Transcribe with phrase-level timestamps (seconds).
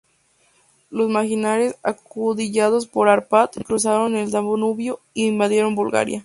[0.89, 6.19] Los magiares, acaudillados por Árpád, cruzaron el Danubio e invadieron Bulgaria.